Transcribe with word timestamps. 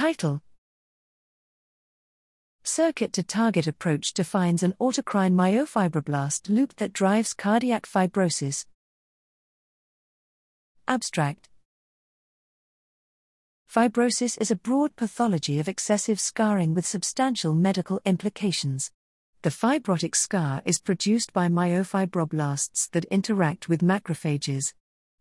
Title 0.00 0.40
Circuit 2.64 3.12
to 3.12 3.22
target 3.22 3.66
approach 3.66 4.14
defines 4.14 4.62
an 4.62 4.72
autocrine 4.80 5.34
myofibroblast 5.34 6.48
loop 6.48 6.74
that 6.76 6.94
drives 6.94 7.34
cardiac 7.34 7.84
fibrosis. 7.84 8.64
Abstract 10.88 11.50
Fibrosis 13.70 14.40
is 14.40 14.50
a 14.50 14.56
broad 14.56 14.96
pathology 14.96 15.58
of 15.58 15.68
excessive 15.68 16.18
scarring 16.18 16.72
with 16.72 16.86
substantial 16.86 17.52
medical 17.52 18.00
implications. 18.06 18.90
The 19.42 19.50
fibrotic 19.50 20.14
scar 20.14 20.62
is 20.64 20.78
produced 20.78 21.34
by 21.34 21.48
myofibroblasts 21.48 22.88
that 22.92 23.04
interact 23.10 23.68
with 23.68 23.82
macrophages. 23.82 24.72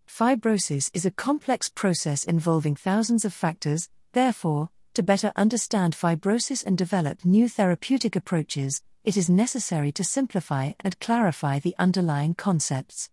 Fibrosis 0.07 0.89
is 0.93 1.05
a 1.05 1.11
complex 1.11 1.67
process 1.67 2.23
involving 2.23 2.77
thousands 2.77 3.25
of 3.25 3.33
factors, 3.33 3.89
therefore, 4.13 4.69
to 4.93 5.03
better 5.03 5.31
understand 5.35 5.95
fibrosis 5.95 6.65
and 6.65 6.77
develop 6.77 7.23
new 7.23 7.47
therapeutic 7.47 8.15
approaches, 8.15 8.81
it 9.03 9.15
is 9.15 9.29
necessary 9.29 9.91
to 9.93 10.03
simplify 10.03 10.71
and 10.81 10.99
clarify 10.99 11.59
the 11.59 11.75
underlying 11.79 12.33
concepts. 12.35 13.09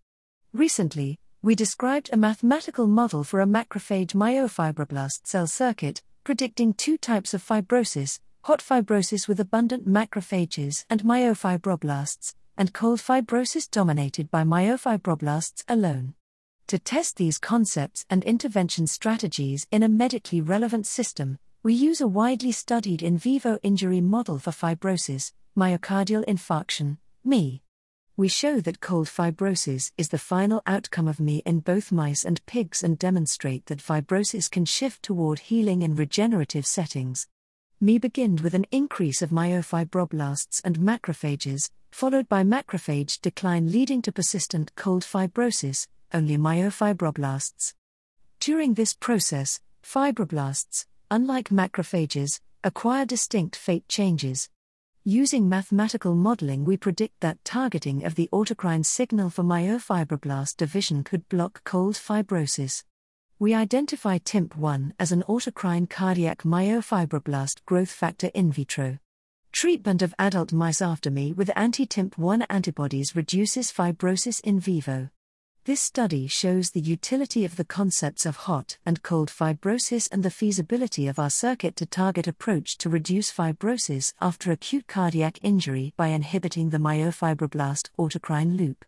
Recently, 0.53 1.19
we 1.41 1.55
described 1.55 2.09
a 2.11 2.17
mathematical 2.17 2.87
model 2.87 3.23
for 3.23 3.41
a 3.41 3.45
macrophage 3.45 4.13
myofibroblast 4.13 5.25
cell 5.25 5.47
circuit, 5.47 6.01
predicting 6.23 6.73
two 6.73 6.97
types 6.97 7.33
of 7.33 7.43
fibrosis 7.43 8.19
hot 8.47 8.61
fibrosis 8.61 9.27
with 9.27 9.41
abundant 9.41 9.85
macrophages 9.85 10.85
and 10.89 11.03
myofibroblasts, 11.03 12.33
and 12.57 12.71
cold 12.71 12.97
fibrosis 12.97 13.69
dominated 13.69 14.31
by 14.31 14.41
myofibroblasts 14.41 15.65
alone. 15.67 16.13
To 16.67 16.77
test 16.77 17.15
these 17.15 17.37
concepts 17.37 18.05
and 18.09 18.25
intervention 18.25 18.87
strategies 18.87 19.65
in 19.71 19.83
a 19.83 19.87
medically 19.87 20.41
relevant 20.41 20.85
system, 20.85 21.39
we 21.63 21.73
use 21.73 22.01
a 22.01 22.09
widely 22.09 22.51
studied 22.51 23.01
in 23.01 23.17
vivo 23.17 23.57
injury 23.63 24.01
model 24.01 24.37
for 24.37 24.51
fibrosis, 24.51 25.31
myocardial 25.57 26.25
infarction, 26.25 26.97
MI. 27.23 27.61
We 28.17 28.27
show 28.27 28.59
that 28.59 28.81
cold 28.81 29.07
fibrosis 29.07 29.93
is 29.97 30.09
the 30.09 30.17
final 30.17 30.61
outcome 30.67 31.07
of 31.07 31.21
MI 31.21 31.41
in 31.45 31.61
both 31.61 31.93
mice 31.93 32.25
and 32.25 32.45
pigs 32.45 32.83
and 32.83 32.99
demonstrate 32.99 33.67
that 33.67 33.79
fibrosis 33.79 34.51
can 34.51 34.65
shift 34.65 35.03
toward 35.03 35.39
healing 35.39 35.83
in 35.83 35.95
regenerative 35.95 36.65
settings. 36.65 37.27
MI 37.79 37.97
beginned 37.97 38.41
with 38.41 38.53
an 38.53 38.65
increase 38.71 39.21
of 39.21 39.29
myofibroblasts 39.29 40.61
and 40.65 40.79
macrophages, 40.79 41.69
followed 41.91 42.27
by 42.27 42.43
macrophage 42.43 43.21
decline 43.21 43.71
leading 43.71 44.01
to 44.01 44.11
persistent 44.11 44.75
cold 44.75 45.03
fibrosis, 45.03 45.87
only 46.13 46.37
myofibroblasts. 46.37 47.73
During 48.39 48.73
this 48.73 48.93
process, 48.93 49.59
fibroblasts, 49.83 50.85
unlike 51.09 51.49
macrophages, 51.49 52.39
acquire 52.63 53.05
distinct 53.05 53.55
fate 53.55 53.87
changes. 53.87 54.49
Using 55.03 55.47
mathematical 55.47 56.15
modeling, 56.15 56.65
we 56.65 56.75
predict 56.75 57.21
that 57.21 57.43
targeting 57.45 58.03
of 58.03 58.15
the 58.15 58.29
autocrine 58.33 58.85
signal 58.85 59.29
for 59.29 59.43
myofibroblast 59.43 60.57
division 60.57 61.03
could 61.03 61.29
block 61.29 61.63
cold 61.63 61.95
fibrosis. 61.95 62.83
We 63.39 63.53
identify 63.53 64.17
TIMP1 64.17 64.93
as 64.99 65.11
an 65.11 65.23
autocrine 65.29 65.89
cardiac 65.89 66.39
myofibroblast 66.43 67.63
growth 67.65 67.91
factor 67.91 68.31
in 68.33 68.51
vitro. 68.51 68.99
Treatment 69.51 70.01
of 70.01 70.13
adult 70.19 70.51
mice 70.51 70.81
after 70.81 71.09
MI 71.09 71.31
with 71.33 71.51
anti 71.55 71.85
TIMP1 71.85 72.45
antibodies 72.49 73.15
reduces 73.15 73.71
fibrosis 73.71 74.41
in 74.41 74.59
vivo. 74.59 75.09
This 75.67 75.81
study 75.81 76.27
shows 76.27 76.71
the 76.71 76.79
utility 76.79 77.43
of 77.43 77.57
the 77.57 77.65
concepts 77.65 78.25
of 78.25 78.37
hot 78.47 78.77
and 78.85 79.03
cold 79.03 79.27
fibrosis 79.27 80.07
and 80.09 80.23
the 80.23 80.31
feasibility 80.31 81.07
of 81.07 81.19
our 81.19 81.29
circuit 81.29 81.75
to 81.75 81.85
target 81.85 82.25
approach 82.25 82.77
to 82.77 82.89
reduce 82.89 83.29
fibrosis 83.29 84.13
after 84.21 84.53
acute 84.53 84.87
cardiac 84.87 85.39
injury 85.41 85.93
by 85.97 86.07
inhibiting 86.07 86.69
the 86.69 86.77
myofibroblast 86.77 87.89
autocrine 87.99 88.57
loop. 88.57 88.85